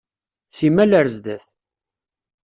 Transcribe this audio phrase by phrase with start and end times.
[0.57, 1.45] Simmal ar zdat.